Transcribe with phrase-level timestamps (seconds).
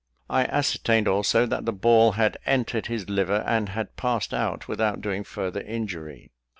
[0.31, 4.99] I ascertained also that the ball had entered his liver, and had passed out without
[4.99, 6.31] doing farther injury.